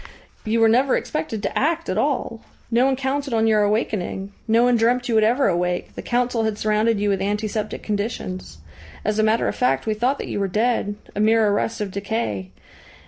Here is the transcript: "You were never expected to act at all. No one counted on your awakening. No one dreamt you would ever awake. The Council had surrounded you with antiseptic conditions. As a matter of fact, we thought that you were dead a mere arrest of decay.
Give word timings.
"You 0.45 0.61
were 0.61 0.67
never 0.67 0.97
expected 0.97 1.43
to 1.43 1.55
act 1.55 1.87
at 1.87 1.95
all. 1.95 2.41
No 2.71 2.87
one 2.87 2.95
counted 2.95 3.35
on 3.35 3.45
your 3.45 3.61
awakening. 3.61 4.31
No 4.47 4.63
one 4.63 4.75
dreamt 4.75 5.07
you 5.07 5.13
would 5.13 5.23
ever 5.23 5.47
awake. 5.47 5.93
The 5.93 6.01
Council 6.01 6.43
had 6.43 6.57
surrounded 6.57 6.99
you 6.99 7.07
with 7.09 7.21
antiseptic 7.21 7.83
conditions. 7.83 8.57
As 9.05 9.19
a 9.19 9.23
matter 9.23 9.47
of 9.47 9.55
fact, 9.55 9.85
we 9.85 9.93
thought 9.93 10.17
that 10.17 10.27
you 10.27 10.39
were 10.39 10.47
dead 10.47 10.95
a 11.15 11.19
mere 11.19 11.47
arrest 11.47 11.81
of 11.81 11.91
decay. 11.91 12.49